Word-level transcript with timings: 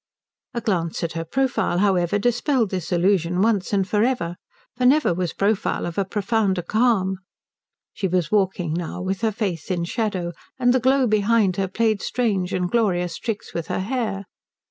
A 0.55 0.61
glance 0.61 1.03
at 1.03 1.11
her 1.11 1.23
profile 1.23 1.77
however 1.77 2.17
dispelled 2.17 2.71
this 2.71 2.91
illusion 2.91 3.39
once 3.43 3.71
and 3.71 3.87
for 3.87 4.01
ever, 4.03 4.37
for 4.75 4.83
never 4.83 5.13
was 5.13 5.31
profile 5.31 5.85
of 5.85 5.95
a 5.99 6.05
profounder 6.05 6.63
calm. 6.63 7.19
She 7.93 8.07
was 8.07 8.31
walking 8.31 8.73
now 8.73 8.99
with 9.03 9.21
her 9.21 9.31
face 9.31 9.69
in 9.69 9.83
shadow, 9.85 10.31
and 10.57 10.73
the 10.73 10.79
glow 10.79 11.05
behind 11.05 11.57
her 11.57 11.67
played 11.67 12.01
strange 12.01 12.51
and 12.51 12.67
glorious 12.67 13.17
tricks 13.19 13.53
with 13.53 13.67
her 13.67 13.81
hair. 13.81 14.25